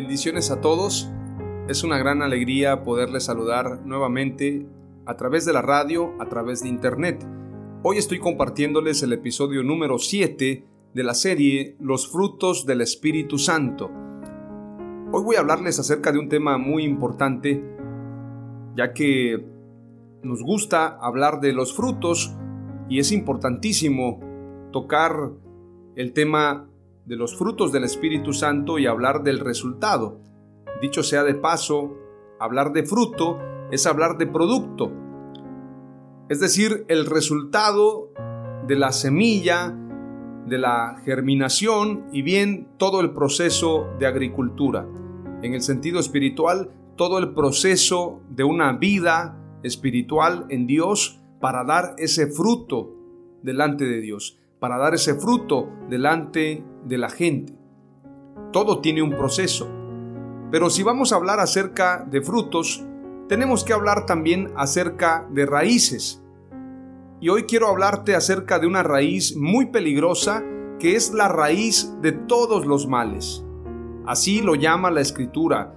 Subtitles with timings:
[0.00, 1.10] Bendiciones a todos.
[1.68, 4.64] Es una gran alegría poderles saludar nuevamente
[5.06, 7.26] a través de la radio, a través de internet.
[7.82, 13.90] Hoy estoy compartiéndoles el episodio número 7 de la serie Los frutos del Espíritu Santo.
[15.10, 17.60] Hoy voy a hablarles acerca de un tema muy importante,
[18.76, 19.44] ya que
[20.22, 22.36] nos gusta hablar de los frutos
[22.88, 24.20] y es importantísimo
[24.70, 25.32] tocar
[25.96, 26.70] el tema
[27.08, 30.20] de los frutos del Espíritu Santo y hablar del resultado.
[30.82, 31.96] Dicho sea de paso,
[32.38, 33.38] hablar de fruto
[33.72, 34.92] es hablar de producto.
[36.28, 38.12] Es decir, el resultado
[38.66, 39.74] de la semilla,
[40.46, 44.86] de la germinación y bien todo el proceso de agricultura.
[45.42, 51.94] En el sentido espiritual, todo el proceso de una vida espiritual en Dios para dar
[51.96, 52.94] ese fruto
[53.42, 57.54] delante de Dios para dar ese fruto delante de la gente.
[58.52, 59.68] Todo tiene un proceso.
[60.50, 62.84] Pero si vamos a hablar acerca de frutos,
[63.28, 66.24] tenemos que hablar también acerca de raíces.
[67.20, 70.42] Y hoy quiero hablarte acerca de una raíz muy peligrosa
[70.78, 73.44] que es la raíz de todos los males.
[74.06, 75.74] Así lo llama la escritura.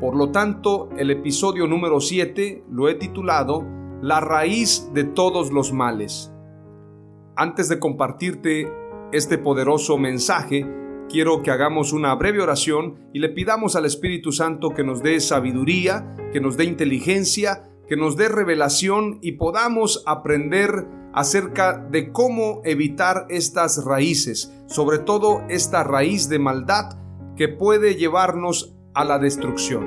[0.00, 3.66] Por lo tanto, el episodio número 7 lo he titulado
[4.00, 6.32] La raíz de todos los males.
[7.40, 8.68] Antes de compartirte
[9.12, 10.66] este poderoso mensaje,
[11.08, 15.20] quiero que hagamos una breve oración y le pidamos al Espíritu Santo que nos dé
[15.20, 22.60] sabiduría, que nos dé inteligencia, que nos dé revelación y podamos aprender acerca de cómo
[22.64, 26.98] evitar estas raíces, sobre todo esta raíz de maldad
[27.36, 29.86] que puede llevarnos a la destrucción.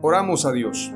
[0.00, 0.90] Oramos a Dios.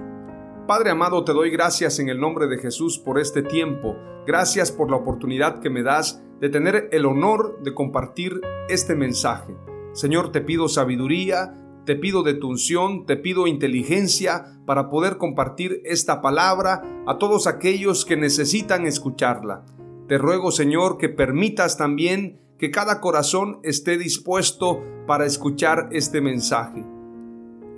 [0.68, 3.96] Padre amado, te doy gracias en el nombre de Jesús por este tiempo.
[4.26, 9.56] Gracias por la oportunidad que me das de tener el honor de compartir este mensaje.
[9.94, 11.54] Señor, te pido sabiduría,
[11.86, 17.46] te pido de tu unción, te pido inteligencia para poder compartir esta palabra a todos
[17.46, 19.64] aquellos que necesitan escucharla.
[20.06, 26.84] Te ruego, Señor, que permitas también que cada corazón esté dispuesto para escuchar este mensaje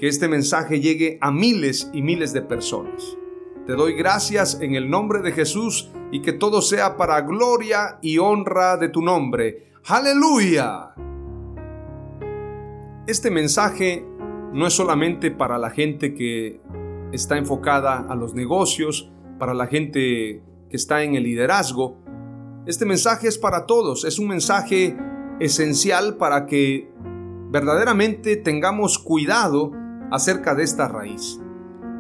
[0.01, 3.19] que este mensaje llegue a miles y miles de personas.
[3.67, 8.17] Te doy gracias en el nombre de Jesús y que todo sea para gloria y
[8.17, 9.73] honra de tu nombre.
[9.85, 10.95] Aleluya.
[13.07, 14.07] Este mensaje
[14.55, 16.63] no es solamente para la gente que
[17.13, 21.99] está enfocada a los negocios, para la gente que está en el liderazgo.
[22.65, 24.97] Este mensaje es para todos, es un mensaje
[25.41, 26.91] esencial para que
[27.51, 29.73] verdaderamente tengamos cuidado
[30.11, 31.41] acerca de esta raíz.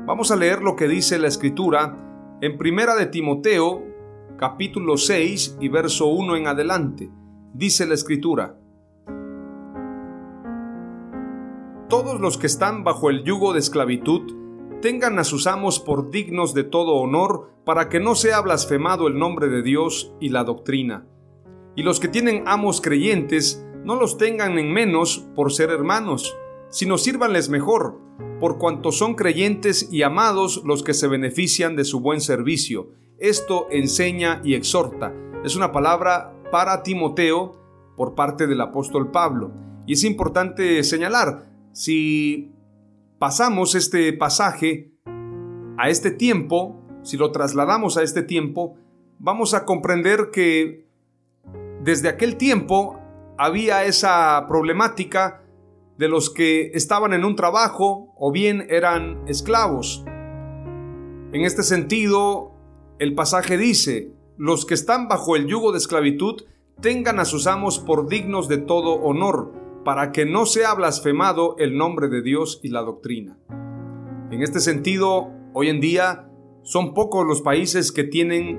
[0.06, 1.97] Vamos a leer lo que dice la escritura
[2.41, 3.84] en Primera de Timoteo,
[4.37, 7.10] capítulo 6 y verso 1 en adelante.
[7.53, 8.56] Dice la escritura:
[11.89, 14.34] Todos los que están bajo el yugo de esclavitud
[14.80, 19.18] tengan a sus amos por dignos de todo honor, para que no sea blasfemado el
[19.18, 21.06] nombre de Dios y la doctrina.
[21.77, 26.34] Y los que tienen amos creyentes, no los tengan en menos por ser hermanos
[26.70, 28.00] sino sírvanles mejor,
[28.38, 32.90] por cuanto son creyentes y amados los que se benefician de su buen servicio.
[33.18, 35.12] Esto enseña y exhorta.
[35.44, 37.56] Es una palabra para Timoteo
[37.96, 39.52] por parte del apóstol Pablo.
[39.86, 42.52] Y es importante señalar, si
[43.18, 44.92] pasamos este pasaje
[45.76, 48.76] a este tiempo, si lo trasladamos a este tiempo,
[49.18, 50.86] vamos a comprender que
[51.82, 52.98] desde aquel tiempo
[53.36, 55.40] había esa problemática
[56.00, 60.02] de los que estaban en un trabajo o bien eran esclavos.
[60.06, 62.52] En este sentido,
[62.98, 66.44] el pasaje dice, los que están bajo el yugo de esclavitud
[66.80, 69.52] tengan a sus amos por dignos de todo honor,
[69.84, 73.36] para que no sea blasfemado el nombre de Dios y la doctrina.
[74.30, 76.30] En este sentido, hoy en día
[76.62, 78.58] son pocos los países que tienen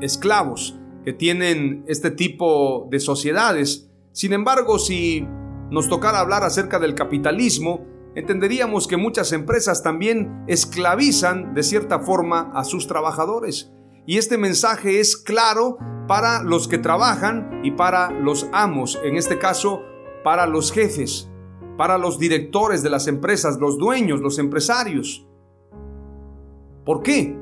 [0.00, 3.88] esclavos, que tienen este tipo de sociedades.
[4.10, 5.24] Sin embargo, si
[5.72, 12.52] nos tocara hablar acerca del capitalismo, entenderíamos que muchas empresas también esclavizan de cierta forma
[12.54, 13.72] a sus trabajadores.
[14.04, 19.38] Y este mensaje es claro para los que trabajan y para los amos, en este
[19.38, 19.82] caso
[20.22, 21.30] para los jefes,
[21.78, 25.26] para los directores de las empresas, los dueños, los empresarios.
[26.84, 27.34] ¿Por qué?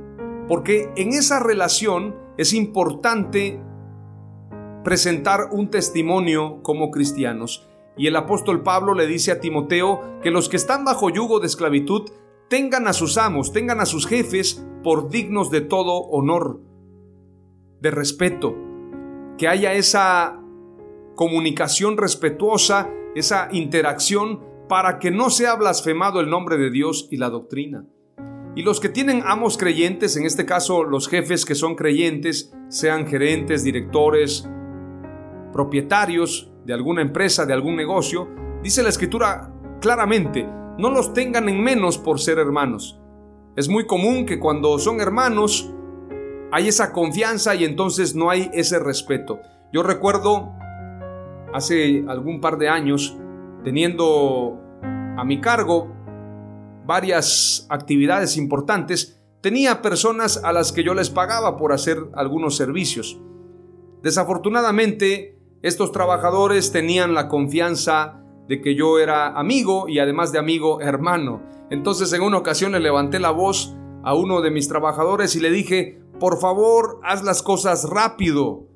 [0.46, 3.60] Porque en esa relación es importante
[4.84, 7.69] presentar un testimonio como cristianos.
[7.96, 11.46] Y el apóstol Pablo le dice a Timoteo que los que están bajo yugo de
[11.46, 12.10] esclavitud
[12.48, 16.60] tengan a sus amos, tengan a sus jefes por dignos de todo honor,
[17.80, 18.56] de respeto,
[19.38, 20.40] que haya esa
[21.14, 27.30] comunicación respetuosa, esa interacción para que no sea blasfemado el nombre de Dios y la
[27.30, 27.86] doctrina.
[28.56, 33.06] Y los que tienen amos creyentes, en este caso los jefes que son creyentes, sean
[33.06, 34.48] gerentes, directores,
[35.52, 38.28] propietarios de alguna empresa, de algún negocio,
[38.62, 40.46] dice la escritura claramente,
[40.78, 43.00] no los tengan en menos por ser hermanos.
[43.56, 45.72] Es muy común que cuando son hermanos
[46.52, 49.40] hay esa confianza y entonces no hay ese respeto.
[49.72, 50.52] Yo recuerdo
[51.52, 53.16] hace algún par de años
[53.64, 54.58] teniendo
[55.16, 55.92] a mi cargo
[56.86, 63.20] varias actividades importantes, tenía personas a las que yo les pagaba por hacer algunos servicios.
[64.02, 70.80] Desafortunadamente, estos trabajadores tenían la confianza de que yo era amigo y además de amigo
[70.80, 71.42] hermano.
[71.70, 75.50] Entonces en una ocasión le levanté la voz a uno de mis trabajadores y le
[75.50, 78.66] dije, por favor, haz las cosas rápido.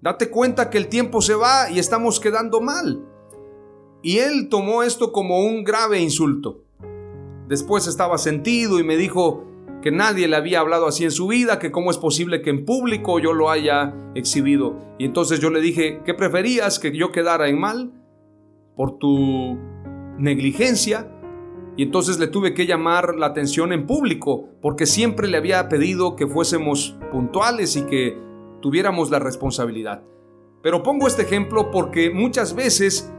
[0.00, 3.04] Date cuenta que el tiempo se va y estamos quedando mal.
[4.02, 6.64] Y él tomó esto como un grave insulto.
[7.48, 9.44] Después estaba sentido y me dijo
[9.84, 12.64] que nadie le había hablado así en su vida, que cómo es posible que en
[12.64, 14.78] público yo lo haya exhibido.
[14.98, 16.78] Y entonces yo le dije, ¿qué preferías?
[16.78, 17.92] ¿Que yo quedara en mal
[18.76, 19.58] por tu
[20.16, 21.12] negligencia?
[21.76, 26.16] Y entonces le tuve que llamar la atención en público, porque siempre le había pedido
[26.16, 28.18] que fuésemos puntuales y que
[28.62, 30.02] tuviéramos la responsabilidad.
[30.62, 33.12] Pero pongo este ejemplo porque muchas veces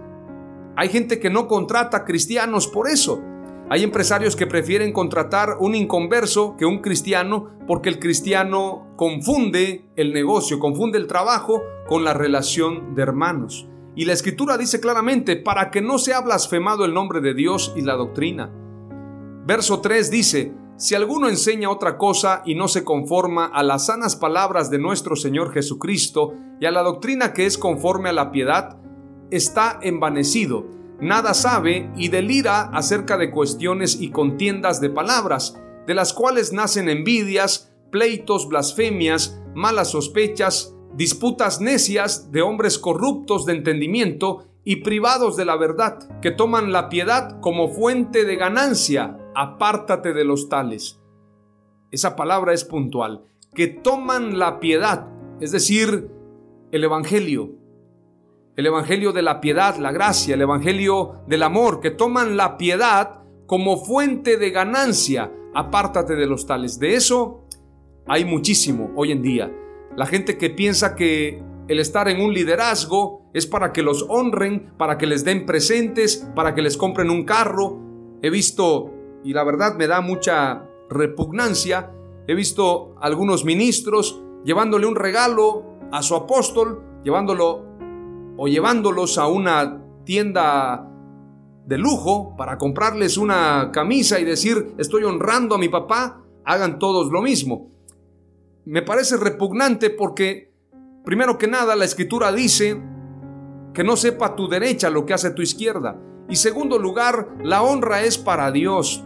[0.75, 3.21] hay gente que no contrata cristianos por eso
[3.67, 10.13] hay empresarios que prefieren contratar un inconverso que un cristiano porque el cristiano confunde el
[10.13, 13.67] negocio, confunde el trabajo con la relación de hermanos.
[13.95, 17.81] Y la escritura dice claramente, para que no sea blasfemado el nombre de Dios y
[17.81, 18.51] la doctrina.
[19.47, 24.15] Verso 3 dice, si alguno enseña otra cosa y no se conforma a las sanas
[24.15, 28.77] palabras de nuestro Señor Jesucristo y a la doctrina que es conforme a la piedad,
[29.31, 36.13] está envanecido nada sabe y delira acerca de cuestiones y contiendas de palabras, de las
[36.13, 44.77] cuales nacen envidias, pleitos, blasfemias, malas sospechas, disputas necias de hombres corruptos de entendimiento y
[44.77, 49.19] privados de la verdad, que toman la piedad como fuente de ganancia.
[49.35, 50.99] Apártate de los tales.
[51.91, 53.25] Esa palabra es puntual.
[53.53, 55.07] Que toman la piedad,
[55.39, 56.09] es decir,
[56.71, 57.51] el Evangelio,
[58.55, 63.21] el Evangelio de la piedad, la gracia, el Evangelio del amor, que toman la piedad
[63.45, 65.31] como fuente de ganancia.
[65.53, 66.79] Apártate de los tales.
[66.79, 67.45] De eso
[68.07, 69.51] hay muchísimo hoy en día.
[69.95, 74.73] La gente que piensa que el estar en un liderazgo es para que los honren,
[74.77, 77.79] para que les den presentes, para que les compren un carro.
[78.21, 78.93] He visto,
[79.23, 81.91] y la verdad me da mucha repugnancia,
[82.27, 87.64] he visto algunos ministros llevándole un regalo a su apóstol, llevándolo
[88.37, 90.91] o llevándolos a una tienda
[91.65, 97.11] de lujo para comprarles una camisa y decir estoy honrando a mi papá, hagan todos
[97.11, 97.71] lo mismo.
[98.65, 100.53] Me parece repugnante porque,
[101.03, 102.81] primero que nada, la escritura dice
[103.73, 105.99] que no sepa tu derecha lo que hace tu izquierda.
[106.29, 109.03] Y segundo lugar, la honra es para Dios.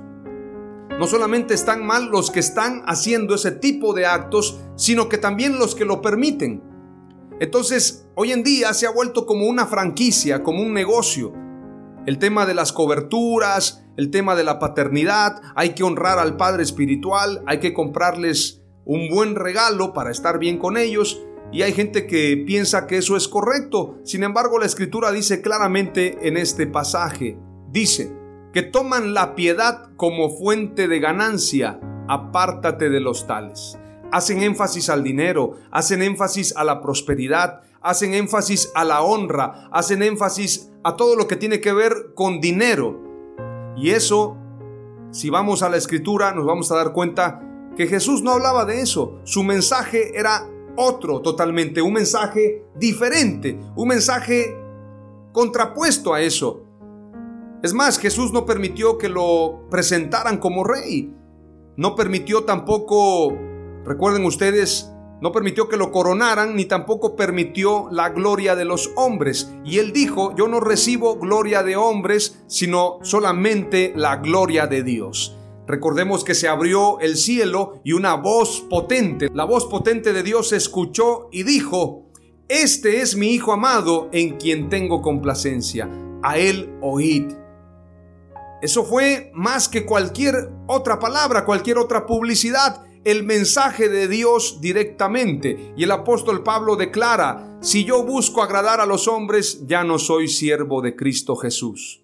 [0.97, 5.59] No solamente están mal los que están haciendo ese tipo de actos, sino que también
[5.59, 6.61] los que lo permiten.
[7.39, 11.33] Entonces, hoy en día se ha vuelto como una franquicia, como un negocio.
[12.05, 16.63] El tema de las coberturas, el tema de la paternidad, hay que honrar al Padre
[16.63, 21.21] Espiritual, hay que comprarles un buen regalo para estar bien con ellos.
[21.51, 23.97] y hay gente que piensa que eso es correcto.
[24.03, 27.39] Sin embargo, la escritura dice claramente en este pasaje,
[27.71, 28.11] dice,
[28.53, 33.79] que toman la piedad como fuente de ganancia, apártate de los tales.
[34.11, 40.01] Hacen énfasis al dinero, hacen énfasis a la prosperidad, hacen énfasis a la honra, hacen
[40.01, 42.99] énfasis a todo lo que tiene que ver con dinero.
[43.77, 44.35] Y eso,
[45.11, 47.41] si vamos a la escritura, nos vamos a dar cuenta
[47.75, 49.19] que Jesús no hablaba de eso.
[49.23, 54.57] Su mensaje era otro totalmente, un mensaje diferente, un mensaje
[55.31, 56.63] contrapuesto a eso.
[57.61, 61.13] Es más, Jesús no permitió que lo presentaran como rey.
[61.75, 63.37] No permitió tampoco,
[63.89, 69.51] recuerden ustedes, no permitió que lo coronaran, ni tampoco permitió la gloria de los hombres.
[69.65, 75.35] Y él dijo, yo no recibo gloria de hombres, sino solamente la gloria de Dios.
[75.67, 80.53] Recordemos que se abrió el cielo y una voz potente, la voz potente de Dios
[80.53, 82.05] escuchó y dijo,
[82.47, 85.89] Este es mi Hijo amado en quien tengo complacencia,
[86.21, 87.33] a él oíd.
[88.61, 95.73] Eso fue más que cualquier otra palabra, cualquier otra publicidad, el mensaje de Dios directamente.
[95.77, 100.27] Y el apóstol Pablo declara, si yo busco agradar a los hombres, ya no soy
[100.27, 102.01] siervo de Cristo Jesús.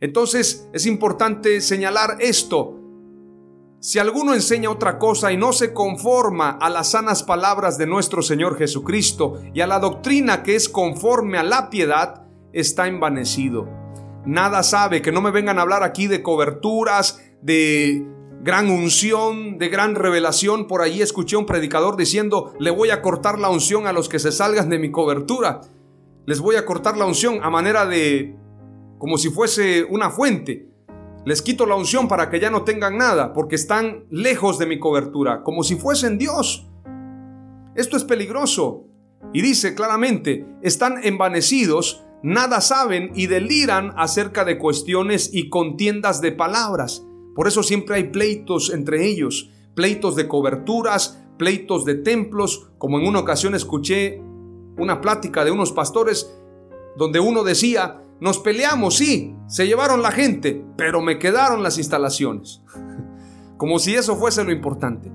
[0.00, 2.78] Entonces es importante señalar esto.
[3.80, 8.22] Si alguno enseña otra cosa y no se conforma a las sanas palabras de nuestro
[8.22, 13.82] Señor Jesucristo y a la doctrina que es conforme a la piedad, está envanecido
[14.24, 18.06] nada sabe, que no me vengan a hablar aquí de coberturas, de
[18.42, 20.66] gran unción, de gran revelación.
[20.66, 24.18] Por ahí escuché un predicador diciendo, le voy a cortar la unción a los que
[24.18, 25.60] se salgan de mi cobertura.
[26.26, 28.36] Les voy a cortar la unción a manera de,
[28.98, 30.68] como si fuese una fuente.
[31.24, 34.80] Les quito la unción para que ya no tengan nada, porque están lejos de mi
[34.80, 36.68] cobertura, como si fuesen Dios.
[37.76, 38.86] Esto es peligroso.
[39.32, 46.32] Y dice claramente, están envanecidos nada saben y deliran acerca de cuestiones y contiendas de
[46.32, 47.04] palabras.
[47.34, 53.06] Por eso siempre hay pleitos entre ellos, pleitos de coberturas, pleitos de templos, como en
[53.06, 54.20] una ocasión escuché
[54.78, 56.34] una plática de unos pastores
[56.96, 62.62] donde uno decía, nos peleamos, sí, se llevaron la gente, pero me quedaron las instalaciones.
[63.56, 65.10] Como si eso fuese lo importante.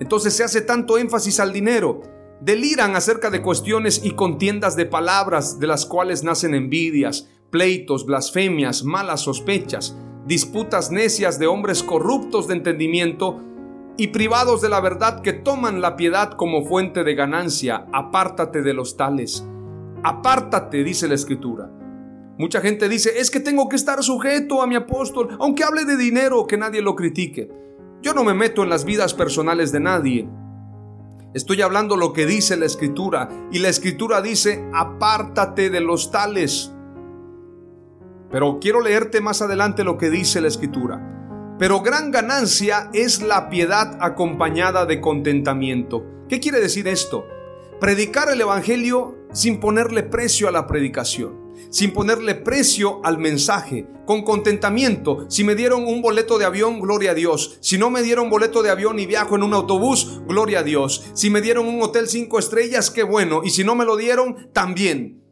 [0.00, 2.02] Entonces se hace tanto énfasis al dinero,
[2.40, 8.84] deliran acerca de cuestiones y contiendas de palabras de las cuales nacen envidias, pleitos, blasfemias,
[8.84, 13.40] malas sospechas, disputas necias de hombres corruptos de entendimiento
[13.96, 17.86] y privados de la verdad que toman la piedad como fuente de ganancia.
[17.92, 19.46] Apártate de los tales.
[20.02, 21.70] Apártate, dice la escritura.
[22.38, 25.96] Mucha gente dice, es que tengo que estar sujeto a mi apóstol, aunque hable de
[25.96, 27.48] dinero, que nadie lo critique.
[28.02, 30.28] Yo no me meto en las vidas personales de nadie.
[31.32, 36.75] Estoy hablando lo que dice la escritura y la escritura dice, apártate de los tales.
[38.36, 41.56] Pero quiero leerte más adelante lo que dice la escritura.
[41.58, 46.04] Pero gran ganancia es la piedad acompañada de contentamiento.
[46.28, 47.26] ¿Qué quiere decir esto?
[47.80, 54.22] Predicar el Evangelio sin ponerle precio a la predicación sin ponerle precio al mensaje, con
[54.22, 55.26] contentamiento.
[55.28, 57.56] Si me dieron un boleto de avión, gloria a Dios.
[57.60, 61.06] Si no me dieron boleto de avión y viajo en un autobús, gloria a Dios.
[61.14, 63.40] Si me dieron un hotel cinco estrellas, qué bueno.
[63.42, 65.25] Y si no me lo dieron, también.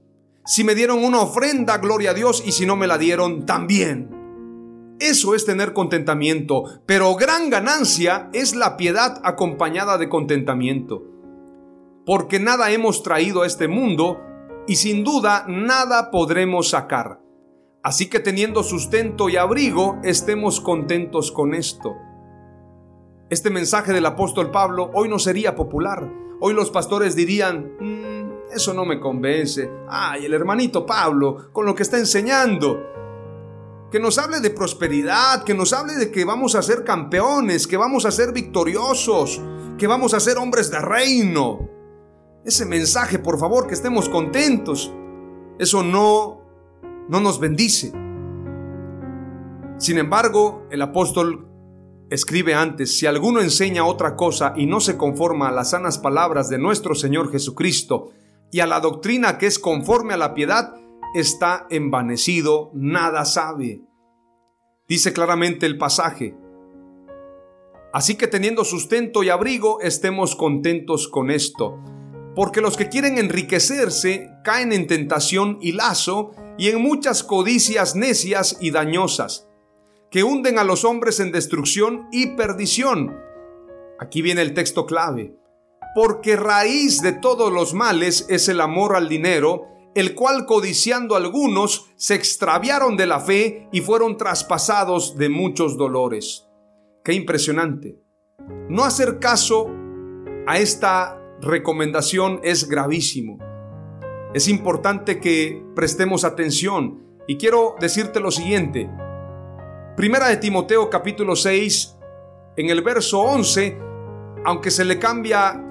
[0.47, 2.43] Si me dieron una ofrenda, gloria a Dios.
[2.45, 4.97] Y si no me la dieron, también.
[5.01, 11.03] Eso es tener contentamiento, pero gran ganancia es la piedad acompañada de contentamiento.
[12.07, 14.21] Porque nada hemos traído a este mundo
[14.69, 17.21] y sin duda nada podremos sacar.
[17.83, 21.97] Así que teniendo sustento y abrigo, estemos contentos con esto.
[23.31, 26.09] Este mensaje del apóstol Pablo hoy no sería popular.
[26.41, 28.14] Hoy los pastores dirían, mm,
[28.53, 29.71] eso no me convence.
[29.89, 32.93] Ay, el hermanito Pablo, con lo que está enseñando.
[33.91, 37.77] Que nos hable de prosperidad, que nos hable de que vamos a ser campeones, que
[37.77, 39.41] vamos a ser victoriosos,
[39.79, 41.75] que vamos a ser hombres de reino
[42.45, 44.93] ese mensaje, por favor, que estemos contentos.
[45.59, 46.43] Eso no,
[47.09, 47.93] no nos bendice.
[49.79, 51.49] Sin embargo, el apóstol
[52.11, 56.49] escribe antes, si alguno enseña otra cosa y no se conforma a las sanas palabras
[56.49, 58.11] de nuestro Señor Jesucristo
[58.55, 60.77] y a la doctrina que es conforme a la piedad,
[61.13, 63.83] está envanecido, nada sabe.
[64.87, 66.37] Dice claramente el pasaje.
[67.93, 71.81] Así que teniendo sustento y abrigo, estemos contentos con esto
[72.37, 78.59] porque los que quieren enriquecerse caen en tentación y lazo y en muchas codicias necias
[78.61, 79.49] y dañosas,
[80.13, 83.17] que hunden a los hombres en destrucción y perdición.
[83.99, 85.37] Aquí viene el texto clave.
[85.95, 91.91] Porque raíz de todos los males es el amor al dinero, el cual codiciando algunos
[91.97, 96.49] se extraviaron de la fe y fueron traspasados de muchos dolores.
[97.05, 98.01] Qué impresionante.
[98.69, 99.71] No hacer caso
[100.47, 103.39] a esta recomendación es gravísimo.
[104.35, 108.91] Es importante que prestemos atención y quiero decirte lo siguiente.
[109.97, 111.97] Primera de Timoteo capítulo 6,
[112.57, 113.79] en el verso 11,
[114.45, 115.65] aunque se le cambia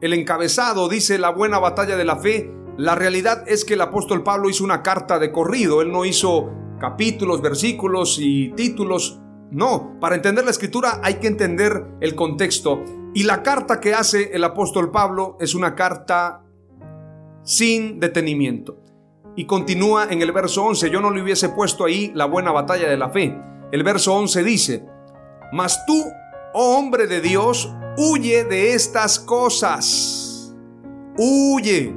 [0.00, 4.22] el encabezado, dice la buena batalla de la fe, la realidad es que el apóstol
[4.22, 9.20] Pablo hizo una carta de corrido, él no hizo capítulos, versículos y títulos.
[9.50, 12.84] No, para entender la escritura hay que entender el contexto.
[13.14, 16.44] Y la carta que hace el apóstol Pablo es una carta
[17.42, 18.78] sin detenimiento.
[19.34, 22.88] Y continúa en el verso 11, yo no le hubiese puesto ahí la buena batalla
[22.88, 23.36] de la fe.
[23.72, 24.86] El verso 11 dice,
[25.52, 26.04] mas tú,
[26.54, 30.54] oh hombre de Dios, huye de estas cosas.
[31.18, 31.92] Huye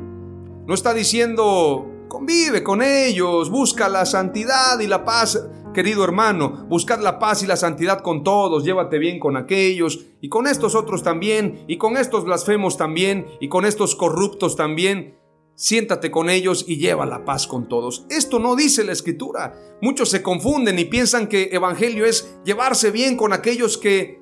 [0.65, 5.48] no está diciendo, convive con ellos, busca la santidad y la paz.
[5.74, 10.29] Querido hermano, buscad la paz y la santidad con todos, llévate bien con aquellos, y
[10.29, 15.17] con estos otros también, y con estos blasfemos también, y con estos corruptos también.
[15.55, 18.05] Siéntate con ellos y lleva la paz con todos.
[18.10, 19.53] Esto no dice la escritura.
[19.81, 24.20] Muchos se confunden y piensan que evangelio es llevarse bien con aquellos que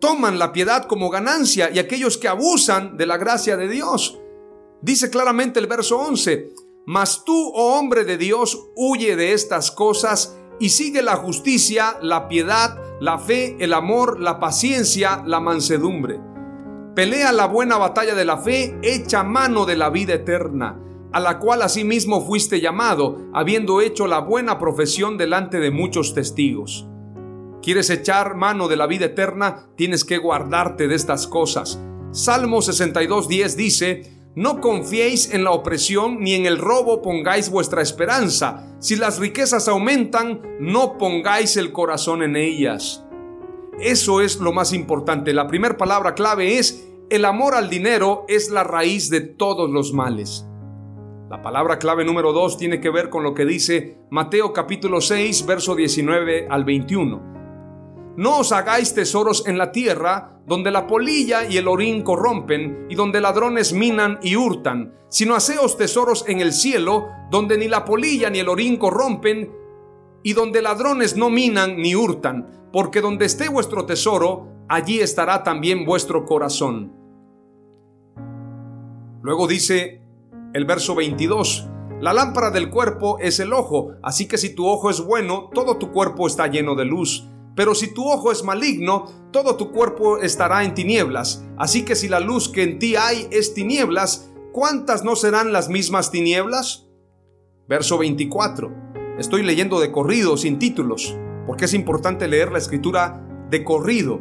[0.00, 4.18] toman la piedad como ganancia y aquellos que abusan de la gracia de Dios.
[4.80, 6.52] Dice claramente el verso 11,
[6.86, 12.28] mas tú, oh hombre de Dios, huye de estas cosas y sigue la justicia, la
[12.28, 16.20] piedad, la fe, el amor, la paciencia, la mansedumbre.
[16.94, 20.80] Pelea la buena batalla de la fe, echa mano de la vida eterna,
[21.12, 26.88] a la cual asimismo fuiste llamado, habiendo hecho la buena profesión delante de muchos testigos.
[27.62, 29.66] ¿Quieres echar mano de la vida eterna?
[29.76, 31.80] Tienes que guardarte de estas cosas.
[32.12, 38.72] Salmo 62.10 dice, no confiéis en la opresión ni en el robo pongáis vuestra esperanza.
[38.78, 43.04] Si las riquezas aumentan, no pongáis el corazón en ellas.
[43.80, 45.32] Eso es lo más importante.
[45.32, 49.92] La primera palabra clave es, el amor al dinero es la raíz de todos los
[49.92, 50.46] males.
[51.28, 55.46] La palabra clave número dos tiene que ver con lo que dice Mateo capítulo 6,
[55.46, 57.37] verso 19 al 21.
[58.18, 62.96] No os hagáis tesoros en la tierra, donde la polilla y el orín corrompen, y
[62.96, 68.28] donde ladrones minan y hurtan, sino haceos tesoros en el cielo, donde ni la polilla
[68.28, 69.52] ni el orín corrompen,
[70.24, 75.84] y donde ladrones no minan ni hurtan, porque donde esté vuestro tesoro, allí estará también
[75.84, 76.92] vuestro corazón.
[79.22, 80.02] Luego dice
[80.54, 81.68] el verso 22,
[82.00, 85.76] la lámpara del cuerpo es el ojo, así que si tu ojo es bueno, todo
[85.76, 87.28] tu cuerpo está lleno de luz.
[87.58, 91.44] Pero si tu ojo es maligno, todo tu cuerpo estará en tinieblas.
[91.56, 95.68] Así que si la luz que en ti hay es tinieblas, ¿cuántas no serán las
[95.68, 96.86] mismas tinieblas?
[97.66, 98.72] Verso 24.
[99.18, 101.16] Estoy leyendo de corrido, sin títulos,
[101.48, 104.20] porque es importante leer la escritura de corrido.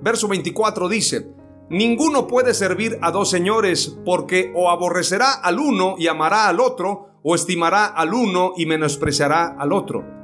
[0.00, 1.34] Verso 24 dice,
[1.68, 7.10] Ninguno puede servir a dos señores, porque o aborrecerá al uno y amará al otro,
[7.22, 10.23] o estimará al uno y menospreciará al otro.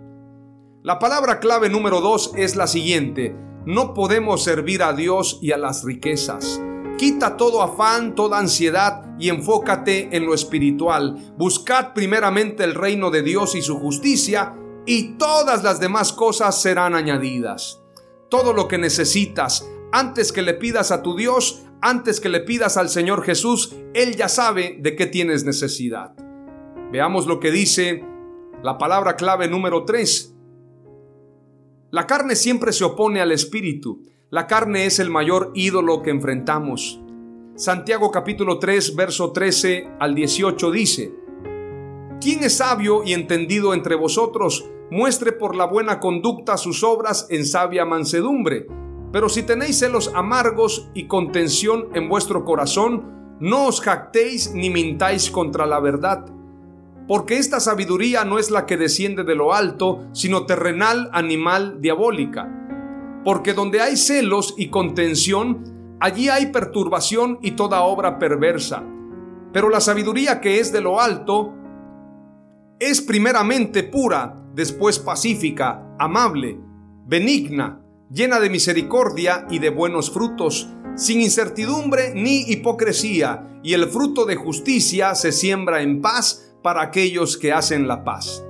[0.83, 3.35] La palabra clave número dos es la siguiente.
[3.67, 6.59] No podemos servir a Dios y a las riquezas.
[6.97, 11.35] Quita todo afán, toda ansiedad y enfócate en lo espiritual.
[11.37, 14.55] Buscad primeramente el reino de Dios y su justicia
[14.87, 17.79] y todas las demás cosas serán añadidas.
[18.31, 22.77] Todo lo que necesitas antes que le pidas a tu Dios, antes que le pidas
[22.77, 26.15] al Señor Jesús, Él ya sabe de qué tienes necesidad.
[26.91, 28.03] Veamos lo que dice
[28.63, 30.30] la palabra clave número 3.
[31.91, 34.01] La carne siempre se opone al espíritu.
[34.29, 37.01] La carne es el mayor ídolo que enfrentamos.
[37.57, 41.13] Santiago capítulo 3, verso 13 al 18 dice,
[42.21, 44.69] ¿Quién es sabio y entendido entre vosotros?
[44.89, 48.67] Muestre por la buena conducta sus obras en sabia mansedumbre.
[49.11, 55.29] Pero si tenéis celos amargos y contención en vuestro corazón, no os jactéis ni mintáis
[55.29, 56.25] contra la verdad.
[57.07, 62.49] Porque esta sabiduría no es la que desciende de lo alto, sino terrenal, animal, diabólica.
[63.25, 68.83] Porque donde hay celos y contención, Allí hay perturbación y toda obra perversa.
[69.53, 71.53] Pero la sabiduría que es de lo alto
[72.79, 76.59] es primeramente pura, después pacífica, amable,
[77.05, 84.25] benigna, llena de misericordia y de buenos frutos, sin incertidumbre ni hipocresía, y el fruto
[84.25, 88.45] de justicia se siembra en paz para aquellos que hacen la paz.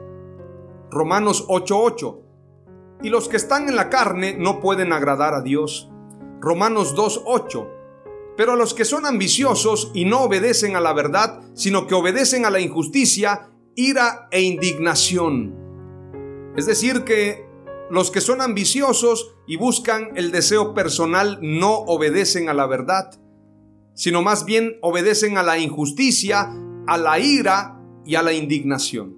[0.90, 2.20] Romanos 8:8
[3.04, 5.92] Y los que están en la carne no pueden agradar a Dios
[6.42, 7.68] Romanos 2.8.
[8.36, 12.46] Pero a los que son ambiciosos y no obedecen a la verdad, sino que obedecen
[12.46, 15.56] a la injusticia, ira e indignación.
[16.58, 17.46] Es decir, que
[17.92, 23.12] los que son ambiciosos y buscan el deseo personal no obedecen a la verdad,
[23.94, 26.52] sino más bien obedecen a la injusticia,
[26.88, 29.18] a la ira y a la indignación.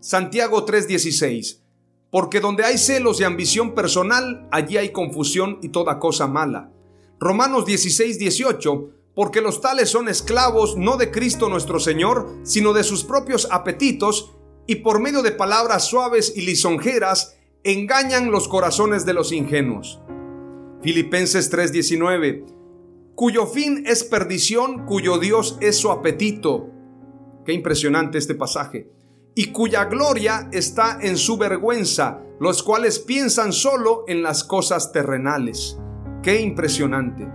[0.00, 1.66] Santiago 3:16
[2.10, 6.72] porque donde hay celos y ambición personal, allí hay confusión y toda cosa mala.
[7.18, 12.84] Romanos 16, 18, porque los tales son esclavos no de Cristo nuestro Señor, sino de
[12.84, 14.32] sus propios apetitos,
[14.66, 20.00] y por medio de palabras suaves y lisonjeras, engañan los corazones de los ingenuos.
[20.82, 22.44] Filipenses 3:19,
[23.14, 26.70] cuyo fin es perdición, cuyo Dios es su apetito.
[27.46, 28.90] Qué impresionante este pasaje
[29.38, 35.78] y cuya gloria está en su vergüenza, los cuales piensan solo en las cosas terrenales.
[36.22, 37.28] Qué impresionante.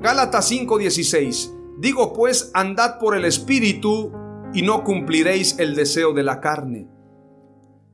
[0.00, 1.78] Gálatas 5:16.
[1.78, 4.12] Digo pues, andad por el Espíritu
[4.52, 6.88] y no cumpliréis el deseo de la carne.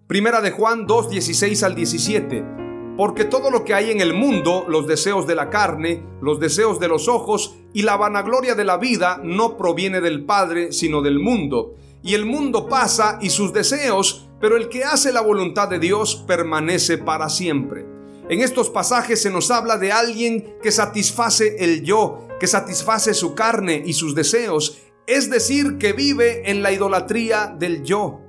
[0.07, 2.68] Primera de Juan 2:16 al 17.
[2.99, 6.79] Porque todo lo que hay en el mundo, los deseos de la carne, los deseos
[6.79, 11.19] de los ojos y la vanagloria de la vida, no proviene del Padre, sino del
[11.19, 15.79] mundo y el mundo pasa y sus deseos, pero el que hace la voluntad de
[15.79, 17.87] Dios permanece para siempre.
[18.29, 23.35] En estos pasajes se nos habla de alguien que satisface el yo, que satisface su
[23.35, 28.21] carne y sus deseos, es decir, que vive en la idolatría del yo.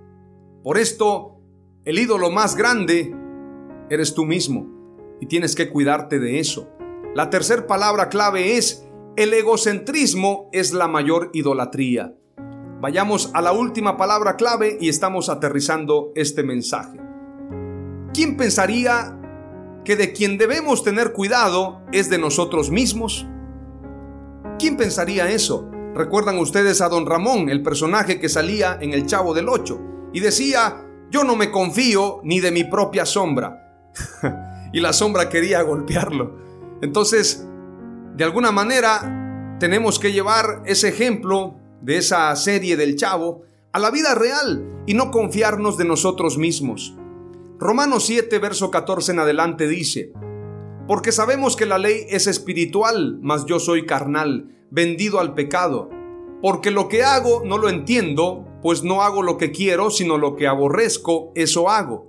[0.64, 1.38] Por esto,
[1.86, 3.14] el ídolo más grande
[3.90, 4.68] eres tú mismo
[5.20, 6.70] y tienes que cuidarte de eso.
[7.16, 12.16] La tercera palabra clave es, el egocentrismo es la mayor idolatría.
[12.82, 17.00] Vayamos a la última palabra clave y estamos aterrizando este mensaje.
[18.14, 19.20] ¿Quién pensaría
[19.84, 23.28] que de quien debemos tener cuidado es de nosotros mismos?
[24.58, 25.70] ¿Quién pensaría eso?
[25.94, 29.80] Recuerdan ustedes a don Ramón, el personaje que salía en El Chavo del Ocho,
[30.14, 33.69] y decía, yo no me confío ni de mi propia sombra.
[34.74, 36.38] y la sombra quería golpearlo.
[36.82, 37.46] Entonces,
[38.16, 43.92] de alguna manera, tenemos que llevar ese ejemplo de esa serie del chavo a la
[43.92, 46.96] vida real y no confiarnos de nosotros mismos.
[47.60, 50.12] Romanos 7, verso 14 en adelante dice,
[50.88, 55.90] porque sabemos que la ley es espiritual, mas yo soy carnal, vendido al pecado,
[56.42, 60.36] porque lo que hago no lo entiendo, pues no hago lo que quiero, sino lo
[60.36, 62.09] que aborrezco, eso hago.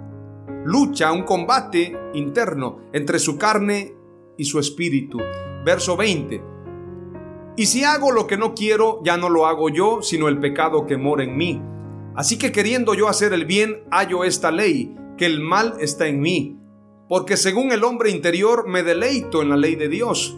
[0.65, 3.95] lucha, un combate interno entre su carne
[4.37, 5.19] y su espíritu.
[5.65, 6.43] Verso 20.
[7.57, 10.85] Y si hago lo que no quiero, ya no lo hago yo, sino el pecado
[10.85, 11.61] que mora en mí.
[12.15, 16.21] Así que queriendo yo hacer el bien, hallo esta ley, que el mal está en
[16.21, 16.57] mí.
[17.07, 20.37] Porque según el hombre interior me deleito en la ley de Dios.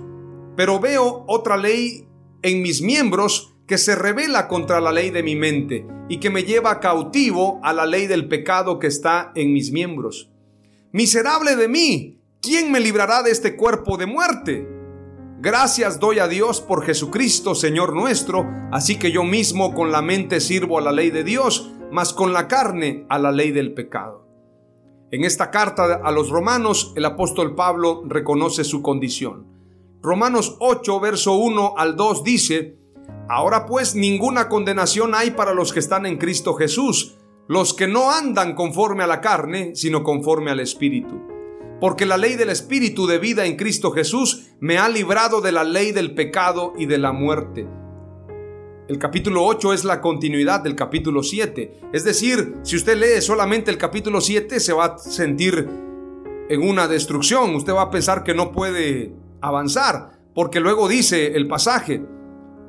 [0.56, 2.08] Pero veo otra ley
[2.42, 6.44] en mis miembros que se revela contra la ley de mi mente y que me
[6.44, 10.30] lleva cautivo a la ley del pecado que está en mis miembros.
[10.92, 14.68] Miserable de mí, ¿quién me librará de este cuerpo de muerte?
[15.40, 20.40] Gracias doy a Dios por Jesucristo, Señor nuestro, así que yo mismo con la mente
[20.40, 24.28] sirvo a la ley de Dios, mas con la carne a la ley del pecado.
[25.12, 29.46] En esta carta a los romanos, el apóstol Pablo reconoce su condición.
[30.02, 32.78] Romanos 8, verso 1 al 2 dice,
[33.30, 37.16] Ahora pues ninguna condenación hay para los que están en Cristo Jesús,
[37.48, 41.22] los que no andan conforme a la carne, sino conforme al Espíritu.
[41.80, 45.64] Porque la ley del Espíritu de vida en Cristo Jesús me ha librado de la
[45.64, 47.68] ley del pecado y de la muerte.
[48.88, 51.90] El capítulo 8 es la continuidad del capítulo 7.
[51.94, 55.70] Es decir, si usted lee solamente el capítulo 7 se va a sentir
[56.50, 57.56] en una destrucción.
[57.56, 60.20] Usted va a pensar que no puede avanzar.
[60.36, 62.04] Porque luego dice el pasaje,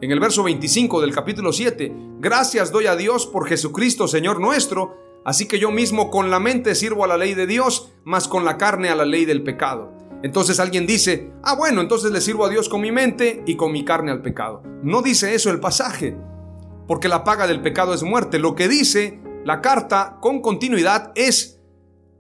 [0.04, 1.90] en el verso 25 del capítulo 7,
[2.20, 6.74] gracias doy a Dios por Jesucristo Señor nuestro, así que yo mismo con la mente
[6.74, 9.94] sirvo a la ley de Dios, mas con la carne a la ley del pecado.
[10.22, 13.72] Entonces alguien dice, ah bueno, entonces le sirvo a Dios con mi mente y con
[13.72, 14.62] mi carne al pecado.
[14.82, 16.14] No dice eso el pasaje,
[16.86, 18.38] porque la paga del pecado es muerte.
[18.38, 21.62] Lo que dice la carta con continuidad es,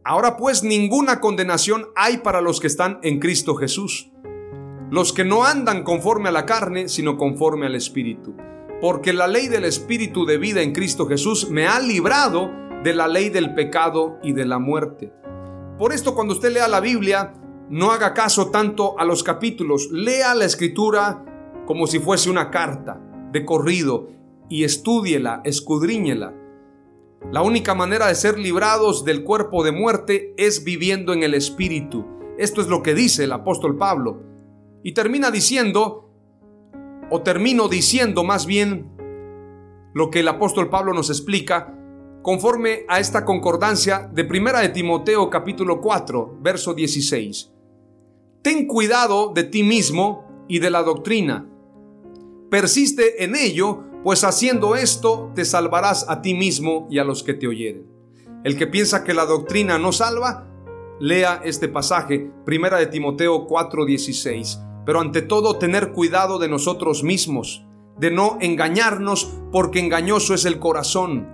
[0.04, 4.10] ahora pues ninguna condenación hay para los que están en Cristo Jesús
[4.94, 8.32] los que no andan conforme a la carne, sino conforme al Espíritu.
[8.80, 12.52] Porque la ley del Espíritu de vida en Cristo Jesús me ha librado
[12.84, 15.12] de la ley del pecado y de la muerte.
[15.80, 17.34] Por esto cuando usted lea la Biblia,
[17.68, 21.24] no haga caso tanto a los capítulos, lea la escritura
[21.66, 23.00] como si fuese una carta
[23.32, 24.10] de corrido
[24.48, 26.34] y estúdiela, escudriñela.
[27.32, 32.06] La única manera de ser librados del cuerpo de muerte es viviendo en el Espíritu.
[32.38, 34.33] Esto es lo que dice el apóstol Pablo.
[34.86, 36.10] Y termina diciendo,
[37.10, 38.92] o termino diciendo más bien,
[39.94, 41.74] lo que el apóstol Pablo nos explica,
[42.22, 47.50] conforme a esta concordancia de Primera de Timoteo capítulo 4, verso 16.
[48.42, 51.48] Ten cuidado de ti mismo y de la doctrina.
[52.50, 57.32] Persiste en ello, pues haciendo esto te salvarás a ti mismo y a los que
[57.32, 57.86] te oyeren.
[58.44, 60.46] El que piensa que la doctrina no salva,
[61.00, 67.64] lea este pasaje, Primera de Timoteo 4:16 pero ante todo tener cuidado de nosotros mismos,
[67.98, 71.28] de no engañarnos porque engañoso es el corazón.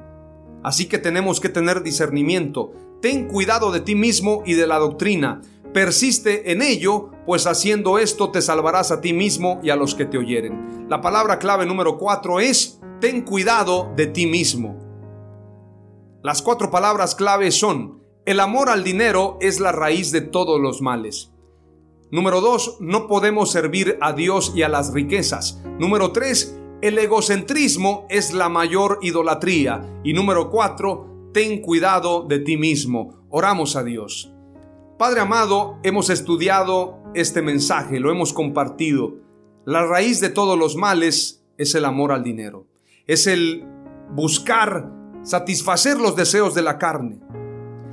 [0.63, 2.73] Así que tenemos que tener discernimiento.
[3.01, 5.41] Ten cuidado de ti mismo y de la doctrina.
[5.73, 10.05] Persiste en ello, pues haciendo esto te salvarás a ti mismo y a los que
[10.05, 10.87] te oyeren.
[10.89, 14.77] La palabra clave número cuatro es, ten cuidado de ti mismo.
[16.23, 20.83] Las cuatro palabras clave son, el amor al dinero es la raíz de todos los
[20.83, 21.30] males.
[22.11, 25.63] Número dos, no podemos servir a Dios y a las riquezas.
[25.79, 30.01] Número tres, el egocentrismo es la mayor idolatría.
[30.03, 33.27] Y número cuatro, ten cuidado de ti mismo.
[33.29, 34.33] Oramos a Dios.
[34.99, 39.15] Padre amado, hemos estudiado este mensaje, lo hemos compartido.
[39.65, 42.67] La raíz de todos los males es el amor al dinero.
[43.07, 43.65] Es el
[44.15, 44.91] buscar
[45.23, 47.21] satisfacer los deseos de la carne.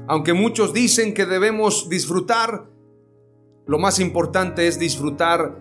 [0.07, 2.69] Aunque muchos dicen que debemos disfrutar,
[3.67, 5.59] lo más importante es disfrutar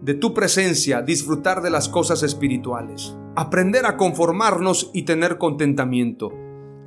[0.00, 6.32] de tu presencia, disfrutar de las cosas espirituales, aprender a conformarnos y tener contentamiento.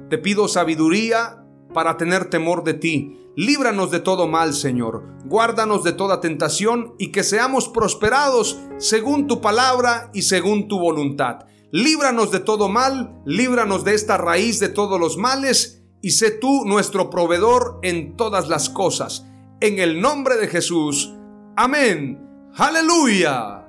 [0.09, 3.15] Te pido sabiduría para tener temor de ti.
[3.35, 5.03] Líbranos de todo mal, Señor.
[5.25, 11.45] Guárdanos de toda tentación y que seamos prosperados según tu palabra y según tu voluntad.
[11.71, 16.65] Líbranos de todo mal, líbranos de esta raíz de todos los males y sé tú
[16.65, 19.28] nuestro proveedor en todas las cosas
[19.61, 21.13] en el nombre de Jesús.
[21.55, 22.19] Amén.
[22.55, 23.68] Aleluya.